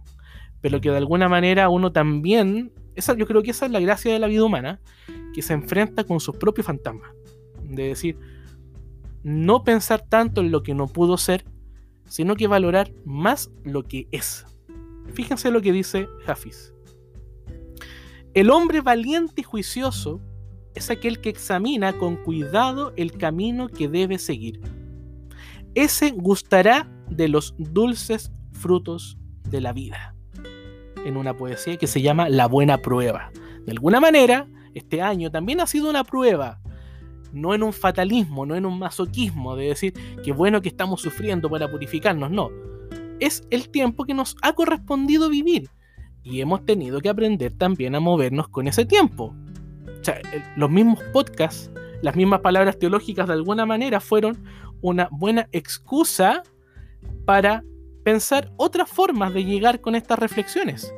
pero 0.61 0.80
que 0.80 0.90
de 0.90 0.96
alguna 0.96 1.28
manera 1.28 1.68
uno 1.68 1.92
también, 1.92 2.72
esa, 2.96 3.14
yo 3.16 3.26
creo 3.26 3.42
que 3.42 3.50
esa 3.50 3.66
es 3.66 3.72
la 3.72 3.80
gracia 3.80 4.12
de 4.12 4.18
la 4.18 4.26
vida 4.26 4.44
humana, 4.44 4.80
que 5.34 5.42
se 5.42 5.52
enfrenta 5.52 6.04
con 6.04 6.20
sus 6.20 6.37
propios 6.37 6.66
fantasmas. 6.66 7.11
De 7.62 7.88
decir, 7.88 8.18
no 9.22 9.62
pensar 9.62 10.04
tanto 10.08 10.40
en 10.40 10.50
lo 10.50 10.62
que 10.62 10.74
no 10.74 10.87
pudo 10.87 11.16
ser, 11.16 11.44
sino 12.06 12.34
que 12.34 12.46
valorar 12.46 12.92
más 13.04 13.50
lo 13.64 13.84
que 13.84 14.08
es. 14.11 14.46
Fíjense 15.12 15.50
lo 15.50 15.62
que 15.62 15.72
dice 15.72 16.08
Hafiz. 16.26 16.74
El 18.38 18.51
hombre 18.51 18.83
valiente 18.83 19.40
y 19.40 19.42
juicioso 19.42 20.20
es 20.77 20.90
aquel 20.90 21.20
que 21.20 21.29
examina 21.29 21.94
con 21.94 22.14
cuidado 22.14 22.92
el 22.94 23.18
camino 23.18 23.66
que 23.68 23.88
debe 23.88 24.16
seguir. 24.16 24.61
Ese 25.74 26.12
gustará 26.12 26.88
de 27.11 27.27
los 27.27 27.57
dulces 27.59 28.31
frutos 28.53 29.18
de 29.42 29.61
la 29.61 29.72
vida 29.72 30.14
en 31.05 31.16
una 31.16 31.37
poesía 31.37 31.79
que 31.79 31.88
se 31.88 32.01
llama 32.01 32.29
La 32.29 32.46
Buena 32.46 32.79
Prueba. 32.79 33.33
De 33.66 33.72
alguna 33.72 33.98
manera, 33.98 34.46
este 34.72 35.03
año 35.03 35.33
también 35.33 35.61
ha 35.61 35.66
sido 35.66 35.90
una 35.90 36.05
prueba, 36.05 36.61
no 37.33 37.57
en 37.57 37.64
un 37.64 37.72
fatalismo, 37.72 38.46
no 38.46 38.55
en 38.55 38.66
un 38.66 38.79
masoquismo 38.79 39.57
de 39.57 39.70
decir 39.70 39.94
que 40.22 40.31
bueno 40.31 40.62
que 40.62 40.68
estamos 40.68 41.03
sufriendo 41.03 41.51
para 41.51 41.68
purificarnos, 41.68 42.31
no. 42.31 42.51
Es 43.18 43.42
el 43.51 43.68
tiempo 43.68 44.05
que 44.05 44.14
nos 44.14 44.37
ha 44.42 44.53
correspondido 44.53 45.29
vivir 45.29 45.68
y 46.28 46.42
hemos 46.42 46.64
tenido 46.66 47.00
que 47.00 47.08
aprender 47.08 47.52
también 47.56 47.94
a 47.94 48.00
movernos 48.00 48.48
con 48.48 48.68
ese 48.68 48.84
tiempo. 48.84 49.34
O 50.00 50.04
sea, 50.04 50.20
los 50.56 50.70
mismos 50.70 51.02
podcasts, 51.12 51.70
las 52.02 52.14
mismas 52.16 52.40
palabras 52.40 52.78
teológicas 52.78 53.26
de 53.26 53.32
alguna 53.32 53.64
manera 53.64 53.98
fueron 53.98 54.38
una 54.82 55.08
buena 55.10 55.48
excusa 55.52 56.42
para 57.24 57.64
pensar 58.04 58.52
otras 58.56 58.88
formas 58.90 59.32
de 59.32 59.44
llegar 59.44 59.80
con 59.80 59.94
estas 59.94 60.18
reflexiones. 60.18 60.92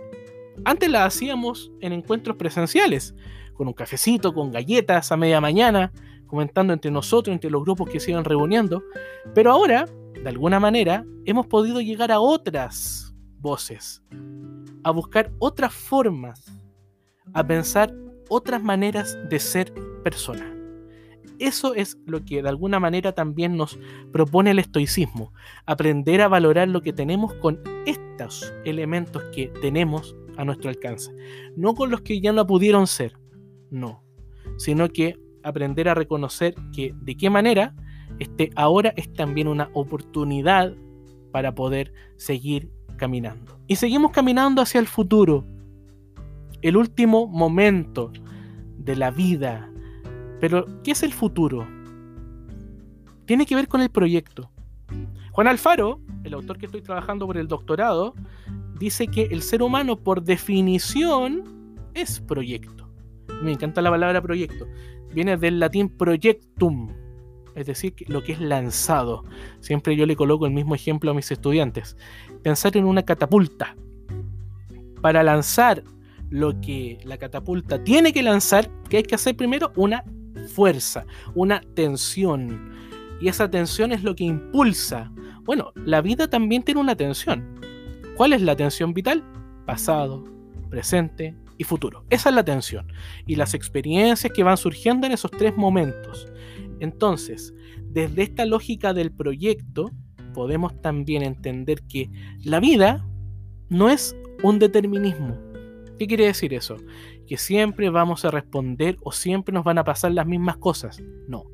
Antes 0.64 0.90
las 0.90 1.14
hacíamos 1.14 1.70
en 1.80 1.92
encuentros 1.92 2.36
presenciales, 2.36 3.14
con 3.54 3.68
un 3.68 3.72
cafecito, 3.72 4.34
con 4.34 4.50
galletas 4.50 5.12
a 5.12 5.16
media 5.16 5.40
mañana, 5.40 5.92
comentando 6.26 6.72
entre 6.72 6.90
nosotros, 6.90 7.32
entre 7.32 7.50
los 7.50 7.62
grupos 7.62 7.88
que 7.88 8.00
se 8.00 8.10
iban 8.10 8.24
reuniendo, 8.24 8.82
pero 9.34 9.52
ahora, 9.52 9.86
de 10.22 10.28
alguna 10.28 10.60
manera, 10.60 11.04
hemos 11.24 11.46
podido 11.46 11.80
llegar 11.80 12.10
a 12.12 12.20
otras 12.20 13.09
voces, 13.40 14.02
a 14.84 14.90
buscar 14.90 15.32
otras 15.38 15.72
formas, 15.72 16.44
a 17.32 17.46
pensar 17.46 17.94
otras 18.28 18.62
maneras 18.62 19.18
de 19.28 19.38
ser 19.38 19.72
persona. 20.02 20.56
Eso 21.38 21.74
es 21.74 21.98
lo 22.06 22.24
que 22.24 22.42
de 22.42 22.48
alguna 22.48 22.78
manera 22.80 23.12
también 23.12 23.56
nos 23.56 23.78
propone 24.12 24.50
el 24.50 24.58
estoicismo, 24.58 25.32
aprender 25.64 26.20
a 26.20 26.28
valorar 26.28 26.68
lo 26.68 26.82
que 26.82 26.92
tenemos 26.92 27.32
con 27.34 27.60
estos 27.86 28.52
elementos 28.64 29.22
que 29.34 29.48
tenemos 29.62 30.14
a 30.36 30.44
nuestro 30.44 30.68
alcance, 30.68 31.10
no 31.56 31.74
con 31.74 31.90
los 31.90 32.02
que 32.02 32.20
ya 32.20 32.32
no 32.32 32.46
pudieron 32.46 32.86
ser, 32.86 33.14
no, 33.70 34.04
sino 34.58 34.90
que 34.90 35.18
aprender 35.42 35.88
a 35.88 35.94
reconocer 35.94 36.54
que 36.74 36.94
de 37.00 37.16
qué 37.16 37.30
manera 37.30 37.74
este 38.18 38.50
ahora 38.54 38.92
es 38.96 39.12
también 39.12 39.48
una 39.48 39.70
oportunidad 39.72 40.74
para 41.32 41.54
poder 41.54 41.92
seguir 42.16 42.70
caminando. 43.00 43.58
Y 43.66 43.76
seguimos 43.76 44.12
caminando 44.12 44.60
hacia 44.60 44.78
el 44.78 44.86
futuro, 44.86 45.46
el 46.60 46.76
último 46.76 47.26
momento 47.26 48.12
de 48.76 48.94
la 48.94 49.10
vida, 49.10 49.70
pero, 50.38 50.66
¿qué 50.82 50.90
es 50.92 51.02
el 51.02 51.12
futuro? 51.12 51.66
Tiene 53.24 53.46
que 53.46 53.54
ver 53.54 53.68
con 53.68 53.80
el 53.80 53.88
proyecto. 53.88 54.50
Juan 55.32 55.46
Alfaro, 55.46 56.00
el 56.24 56.34
autor 56.34 56.58
que 56.58 56.66
estoy 56.66 56.82
trabajando 56.82 57.26
por 57.26 57.38
el 57.38 57.48
doctorado, 57.48 58.14
dice 58.78 59.06
que 59.06 59.24
el 59.30 59.40
ser 59.40 59.62
humano 59.62 59.96
por 59.96 60.22
definición 60.22 61.78
es 61.94 62.20
proyecto. 62.20 62.90
Me 63.42 63.52
encanta 63.52 63.80
la 63.80 63.90
palabra 63.90 64.20
proyecto. 64.20 64.66
Viene 65.14 65.38
del 65.38 65.58
latín 65.58 65.88
projectum, 65.88 66.90
es 67.54 67.66
decir, 67.66 67.94
lo 68.08 68.22
que 68.22 68.32
es 68.32 68.40
lanzado. 68.40 69.24
Siempre 69.60 69.96
yo 69.96 70.06
le 70.06 70.16
coloco 70.16 70.46
el 70.46 70.52
mismo 70.52 70.74
ejemplo 70.74 71.10
a 71.10 71.14
mis 71.14 71.30
estudiantes. 71.30 71.96
Pensar 72.42 72.76
en 72.76 72.84
una 72.84 73.02
catapulta. 73.02 73.76
Para 75.00 75.22
lanzar 75.22 75.82
lo 76.30 76.60
que 76.60 76.98
la 77.04 77.18
catapulta 77.18 77.82
tiene 77.82 78.12
que 78.12 78.22
lanzar, 78.22 78.70
¿qué 78.88 78.98
hay 78.98 79.02
que 79.02 79.14
hacer 79.14 79.36
primero? 79.36 79.72
Una 79.76 80.04
fuerza, 80.54 81.04
una 81.34 81.60
tensión. 81.74 82.72
Y 83.20 83.28
esa 83.28 83.50
tensión 83.50 83.92
es 83.92 84.02
lo 84.02 84.14
que 84.14 84.24
impulsa. 84.24 85.10
Bueno, 85.44 85.72
la 85.74 86.00
vida 86.00 86.28
también 86.28 86.62
tiene 86.62 86.80
una 86.80 86.96
tensión. 86.96 87.60
¿Cuál 88.16 88.32
es 88.32 88.42
la 88.42 88.56
tensión 88.56 88.94
vital? 88.94 89.24
Pasado, 89.66 90.24
presente 90.70 91.34
y 91.58 91.64
futuro. 91.64 92.04
Esa 92.10 92.30
es 92.30 92.34
la 92.34 92.44
tensión. 92.44 92.90
Y 93.26 93.36
las 93.36 93.54
experiencias 93.54 94.32
que 94.32 94.42
van 94.42 94.56
surgiendo 94.56 95.06
en 95.06 95.12
esos 95.12 95.30
tres 95.30 95.56
momentos. 95.56 96.28
Entonces, 96.80 97.54
desde 97.84 98.22
esta 98.22 98.44
lógica 98.44 98.92
del 98.92 99.12
proyecto, 99.12 99.90
podemos 100.34 100.80
también 100.82 101.22
entender 101.22 101.82
que 101.82 102.10
la 102.42 102.60
vida 102.60 103.06
no 103.68 103.88
es 103.88 104.16
un 104.42 104.58
determinismo, 104.58 105.36
¿Qué 106.00 106.06
quiere 106.06 106.24
decir 106.24 106.54
eso? 106.54 106.78
Que 107.26 107.36
siempre 107.36 107.90
vamos 107.90 108.24
a 108.24 108.30
responder 108.30 108.96
o 109.02 109.12
siempre 109.12 109.52
nos 109.52 109.64
van 109.64 109.76
a 109.76 109.84
pasar 109.84 110.12
las 110.12 110.26
mismas 110.26 110.56
cosas. 110.56 111.02
No. 111.28 111.44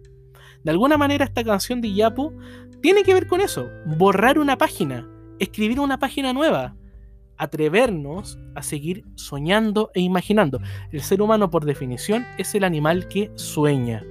De 0.63 0.71
alguna 0.71 0.97
manera 0.97 1.25
esta 1.25 1.43
canción 1.43 1.81
de 1.81 1.93
Yapu 1.93 2.33
tiene 2.81 3.03
que 3.03 3.13
ver 3.13 3.27
con 3.27 3.41
eso. 3.41 3.69
Borrar 3.99 4.39
una 4.39 4.57
página, 4.57 5.11
escribir 5.41 5.81
una 5.81 5.99
página 5.99 6.33
nueva, 6.33 6.77
atrevernos 7.39 8.39
a 8.55 8.63
seguir 8.63 9.03
soñando 9.17 9.91
e 9.95 10.01
imaginando. 10.01 10.61
El 10.93 11.03
ser 11.03 11.23
humano 11.23 11.51
por 11.51 11.65
definición 11.65 12.25
es 12.39 12.55
el 12.55 12.63
animal 12.63 13.09
que 13.09 13.33
sueña. 13.35 14.05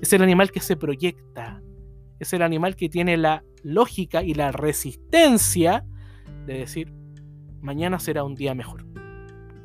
Es 0.00 0.12
el 0.12 0.22
animal 0.22 0.50
que 0.50 0.60
se 0.60 0.76
proyecta. 0.76 1.62
Es 2.18 2.32
el 2.32 2.42
animal 2.42 2.76
que 2.76 2.88
tiene 2.88 3.16
la 3.16 3.44
lógica 3.62 4.22
y 4.22 4.34
la 4.34 4.52
resistencia 4.52 5.84
de 6.46 6.54
decir, 6.54 6.92
mañana 7.60 7.98
será 7.98 8.24
un 8.24 8.34
día 8.34 8.54
mejor 8.54 8.90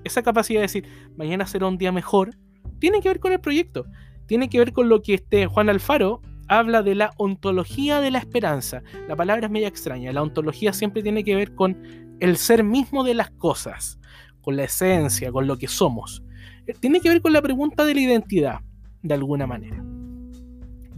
esa 0.05 0.23
capacidad 0.23 0.59
de 0.59 0.67
decir, 0.67 0.87
mañana 1.17 1.45
será 1.45 1.67
un 1.67 1.77
día 1.77 1.91
mejor, 1.91 2.37
tiene 2.79 3.01
que 3.01 3.09
ver 3.09 3.19
con 3.19 3.33
el 3.33 3.41
proyecto. 3.41 3.85
Tiene 4.27 4.49
que 4.49 4.59
ver 4.59 4.71
con 4.71 4.87
lo 4.87 5.01
que 5.01 5.15
este 5.15 5.47
Juan 5.47 5.69
Alfaro 5.69 6.21
habla 6.47 6.83
de 6.83 6.95
la 6.95 7.11
ontología 7.17 7.99
de 7.99 8.11
la 8.11 8.19
esperanza. 8.19 8.81
La 9.07 9.15
palabra 9.15 9.47
es 9.47 9.51
media 9.51 9.67
extraña. 9.67 10.13
La 10.13 10.21
ontología 10.21 10.73
siempre 10.73 11.03
tiene 11.03 11.23
que 11.23 11.35
ver 11.35 11.53
con 11.53 12.17
el 12.19 12.37
ser 12.37 12.63
mismo 12.63 13.03
de 13.03 13.15
las 13.15 13.31
cosas, 13.31 13.99
con 14.41 14.55
la 14.55 14.63
esencia, 14.63 15.31
con 15.31 15.47
lo 15.47 15.57
que 15.57 15.67
somos. 15.67 16.23
Eh, 16.67 16.73
tiene 16.79 17.01
que 17.01 17.09
ver 17.09 17.21
con 17.21 17.33
la 17.33 17.41
pregunta 17.41 17.83
de 17.83 17.95
la 17.95 18.01
identidad, 18.01 18.59
de 19.01 19.13
alguna 19.13 19.47
manera. 19.47 19.83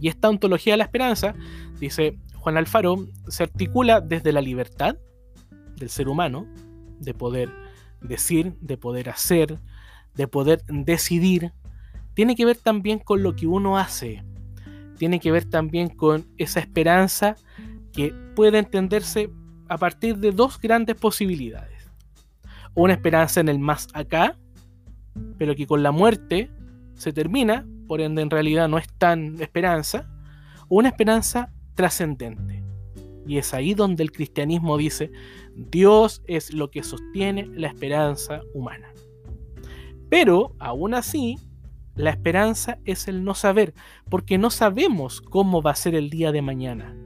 Y 0.00 0.08
esta 0.08 0.28
ontología 0.28 0.74
de 0.74 0.78
la 0.78 0.84
esperanza, 0.84 1.34
dice 1.80 2.18
Juan 2.34 2.56
Alfaro, 2.56 3.06
se 3.28 3.42
articula 3.42 4.00
desde 4.00 4.32
la 4.32 4.40
libertad 4.40 4.96
del 5.76 5.90
ser 5.90 6.08
humano, 6.08 6.46
de 7.00 7.14
poder 7.14 7.50
decir, 8.00 8.54
de 8.60 8.76
poder 8.76 9.10
hacer, 9.10 9.58
de 10.14 10.28
poder 10.28 10.62
decidir, 10.66 11.52
tiene 12.14 12.34
que 12.34 12.44
ver 12.44 12.56
también 12.56 12.98
con 12.98 13.22
lo 13.22 13.36
que 13.36 13.46
uno 13.46 13.78
hace. 13.78 14.24
Tiene 14.96 15.20
que 15.20 15.30
ver 15.30 15.44
también 15.44 15.88
con 15.88 16.26
esa 16.36 16.58
esperanza 16.58 17.36
que 17.92 18.12
puede 18.34 18.58
entenderse 18.58 19.30
a 19.68 19.78
partir 19.78 20.18
de 20.18 20.32
dos 20.32 20.60
grandes 20.60 20.96
posibilidades. 20.96 21.88
Una 22.74 22.94
esperanza 22.94 23.40
en 23.40 23.48
el 23.48 23.60
más 23.60 23.86
acá, 23.94 24.36
pero 25.38 25.54
que 25.54 25.66
con 25.66 25.82
la 25.84 25.92
muerte 25.92 26.50
se 26.94 27.12
termina, 27.12 27.66
por 27.88 28.00
ende 28.00 28.22
en 28.22 28.30
realidad 28.30 28.68
no 28.68 28.78
es 28.78 28.86
tan 28.98 29.40
esperanza, 29.40 30.08
una 30.68 30.88
esperanza 30.88 31.52
trascendente. 31.74 32.62
Y 33.26 33.38
es 33.38 33.52
ahí 33.52 33.74
donde 33.74 34.02
el 34.02 34.12
cristianismo 34.12 34.76
dice, 34.76 35.10
Dios 35.56 36.22
es 36.26 36.52
lo 36.52 36.70
que 36.70 36.82
sostiene 36.82 37.46
la 37.46 37.66
esperanza 37.66 38.42
humana. 38.54 38.88
Pero, 40.08 40.54
aún 40.58 40.94
así, 40.94 41.36
la 41.94 42.10
esperanza 42.10 42.78
es 42.84 43.08
el 43.08 43.24
no 43.24 43.34
saber, 43.34 43.74
porque 44.08 44.38
no 44.38 44.50
sabemos 44.50 45.20
cómo 45.20 45.62
va 45.62 45.72
a 45.72 45.76
ser 45.76 45.96
el 45.96 46.10
día 46.10 46.30
de 46.30 46.42
mañana. 46.42 46.96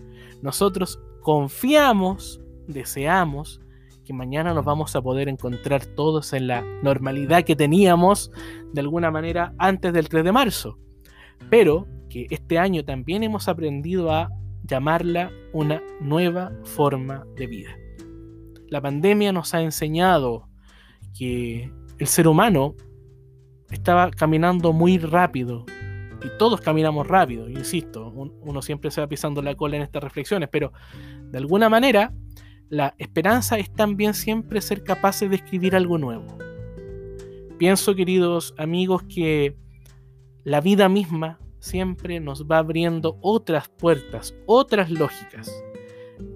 Nosotros 0.43 1.01
confiamos, 1.23 2.43
deseamos 2.69 3.62
que 4.05 4.13
mañana 4.13 4.53
nos 4.55 4.65
vamos 4.65 4.95
a 4.97 5.03
poder 5.03 5.29
encontrar 5.29 5.87
todos 5.87 6.33
en 6.33 6.47
la 6.47 6.63
normalidad 6.83 7.45
que 7.45 7.57
teníamos 7.57 8.31
de 8.73 8.81
alguna 8.81 9.11
manera 9.11 9.55
antes 9.59 9.93
del 9.93 10.09
3 10.09 10.25
de 10.25 10.33
marzo. 10.33 10.79
Pero 11.51 11.87
que 12.09 12.27
este 12.31 12.59
año 12.59 12.85
también 12.85 13.23
hemos 13.23 13.49
aprendido 13.49 14.11
a 14.11 14.29
llamarla 14.65 15.31
una 15.53 15.83
nueva 16.01 16.53
forma 16.65 17.25
de 17.37 17.47
vida. 17.47 17.71
La 18.69 18.81
pandemia 18.81 19.33
nos 19.33 19.55
ha 19.55 19.63
enseñado 19.63 20.49
que 21.17 21.71
el 21.99 22.07
ser 22.07 22.27
humano 22.27 22.75
estaba 23.71 24.11
caminando 24.11 24.73
muy 24.73 24.99
rápido. 24.99 25.65
Y 26.25 26.39
todos 26.39 26.61
caminamos 26.61 27.07
rápido, 27.09 27.49
insisto, 27.49 28.13
uno 28.13 28.63
siempre 28.63 28.93
se 28.93 29.01
va 29.01 29.09
pisando 29.09 29.43
la 29.43 29.57
cola 29.57 29.77
en 29.77 29.83
estas 29.83 30.05
reflexiones, 30.05 30.49
pero 30.53 30.73
de 31.31 31.39
alguna 31.39 31.69
manera 31.69 32.13
la 32.73 32.95
esperanza 32.97 33.59
es 33.59 33.71
también 33.71 34.15
siempre 34.15 34.63
ser 34.63 34.83
capaces 34.83 35.29
de 35.29 35.37
escribir 35.37 35.77
algo 35.77 35.99
nuevo. 35.99 36.39
Pienso, 37.59 37.95
queridos 37.95 38.55
amigos, 38.57 39.03
que 39.03 39.59
la 40.43 40.63
vida 40.63 40.89
misma 40.89 41.39
siempre 41.59 42.19
nos 42.19 42.47
va 42.47 42.57
abriendo 42.57 43.19
otras 43.21 43.69
puertas, 43.69 44.35
otras 44.47 44.91
lógicas. 44.91 45.53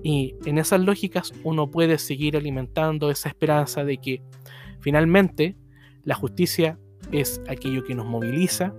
Y 0.03 0.35
en 0.45 0.59
esas 0.59 0.83
lógicas 0.83 1.33
uno 1.43 1.71
puede 1.71 1.97
seguir 1.97 2.37
alimentando 2.37 3.11
esa 3.11 3.31
esperanza 3.31 3.83
de 3.87 3.97
que 3.97 4.23
finalmente 4.81 5.57
la 6.05 6.17
justicia 6.17 6.79
es 7.13 7.41
aquello 7.49 7.83
que 7.83 7.95
nos 7.95 8.05
moviliza, 8.05 8.75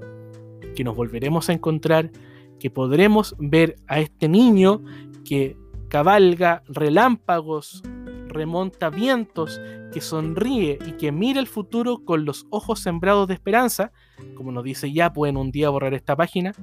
que 0.76 0.84
nos 0.84 0.96
volveremos 0.96 1.50
a 1.50 1.54
encontrar, 1.54 2.12
que 2.60 2.70
podremos 2.70 3.36
ver 3.40 3.78
a 3.88 4.00
este 4.00 4.28
niño 4.28 4.84
que 5.26 5.58
cabalga 5.90 6.64
relámpagos, 6.68 7.84
remonta 8.28 8.90
vientos, 8.90 9.60
que 9.92 10.02
sonríe 10.02 10.78
y 10.86 10.92
que 10.94 11.12
mira 11.12 11.40
el 11.40 11.48
futuro 11.48 12.04
con 12.04 12.26
los 12.26 12.46
ojos 12.50 12.80
sembrados 12.80 13.28
de 13.28 13.34
esperanza, 13.34 13.92
como 14.36 14.52
nos 14.52 14.64
dice 14.64 14.92
ya, 14.92 15.14
pueden 15.14 15.38
un 15.38 15.52
día 15.52 15.70
borrar 15.70 15.94
esta 15.94 16.16
página, 16.16 16.54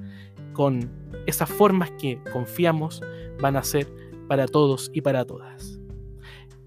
con 0.53 0.91
esas 1.27 1.49
formas 1.49 1.91
que 1.93 2.21
confiamos 2.33 3.01
van 3.41 3.57
a 3.57 3.63
ser 3.63 3.89
para 4.29 4.47
todos 4.47 4.91
y 4.93 5.01
para 5.01 5.25
todas. 5.25 5.81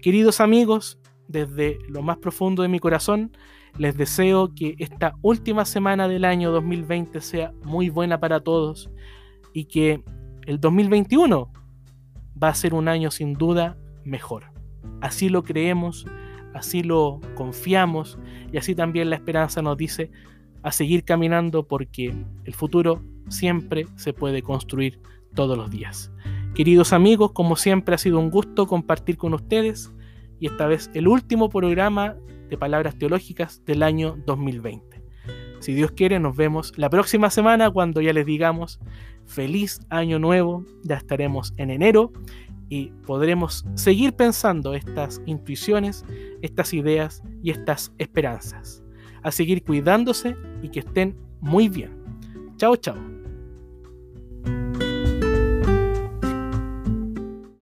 Queridos 0.00 0.40
amigos, 0.40 0.98
desde 1.26 1.78
lo 1.88 2.02
más 2.02 2.18
profundo 2.18 2.62
de 2.62 2.68
mi 2.68 2.78
corazón, 2.78 3.32
les 3.76 3.96
deseo 3.96 4.54
que 4.54 4.74
esta 4.78 5.14
última 5.22 5.64
semana 5.64 6.08
del 6.08 6.24
año 6.24 6.50
2020 6.50 7.20
sea 7.20 7.52
muy 7.62 7.90
buena 7.90 8.18
para 8.18 8.40
todos 8.40 8.90
y 9.52 9.66
que 9.66 10.02
el 10.46 10.60
2021 10.60 11.50
va 12.42 12.48
a 12.48 12.54
ser 12.54 12.74
un 12.74 12.88
año 12.88 13.10
sin 13.10 13.34
duda 13.34 13.76
mejor. 14.04 14.44
Así 15.00 15.28
lo 15.28 15.42
creemos, 15.42 16.06
así 16.54 16.82
lo 16.82 17.20
confiamos 17.34 18.18
y 18.52 18.56
así 18.56 18.74
también 18.74 19.10
la 19.10 19.16
esperanza 19.16 19.62
nos 19.62 19.76
dice 19.76 20.10
a 20.62 20.72
seguir 20.72 21.04
caminando 21.04 21.66
porque 21.66 22.14
el 22.44 22.54
futuro 22.54 23.02
siempre 23.28 23.86
se 23.96 24.12
puede 24.12 24.42
construir 24.42 25.00
todos 25.34 25.56
los 25.56 25.70
días. 25.70 26.10
Queridos 26.54 26.92
amigos, 26.92 27.32
como 27.32 27.56
siempre 27.56 27.94
ha 27.94 27.98
sido 27.98 28.18
un 28.18 28.30
gusto 28.30 28.66
compartir 28.66 29.16
con 29.16 29.34
ustedes 29.34 29.92
y 30.40 30.46
esta 30.46 30.66
vez 30.66 30.90
el 30.94 31.08
último 31.08 31.48
programa 31.48 32.16
de 32.48 32.56
Palabras 32.56 32.96
Teológicas 32.98 33.64
del 33.64 33.82
año 33.82 34.16
2020. 34.26 34.97
Si 35.60 35.74
Dios 35.74 35.92
quiere, 35.92 36.20
nos 36.20 36.36
vemos 36.36 36.72
la 36.76 36.90
próxima 36.90 37.30
semana 37.30 37.70
cuando 37.70 38.00
ya 38.00 38.12
les 38.12 38.26
digamos 38.26 38.80
feliz 39.26 39.80
año 39.90 40.18
nuevo, 40.18 40.64
ya 40.82 40.96
estaremos 40.96 41.52
en 41.56 41.70
enero 41.70 42.12
y 42.68 42.92
podremos 43.06 43.64
seguir 43.74 44.12
pensando 44.12 44.74
estas 44.74 45.20
intuiciones, 45.26 46.04
estas 46.42 46.72
ideas 46.74 47.22
y 47.42 47.50
estas 47.50 47.92
esperanzas. 47.98 48.82
A 49.22 49.30
seguir 49.30 49.64
cuidándose 49.64 50.36
y 50.62 50.68
que 50.68 50.80
estén 50.80 51.16
muy 51.40 51.68
bien. 51.68 51.90
Chao, 52.56 52.76
chao. 52.76 53.17